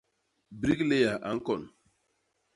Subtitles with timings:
[0.59, 1.61] Brikléya a ñkon.